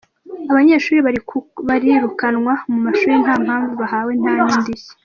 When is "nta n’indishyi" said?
4.21-4.91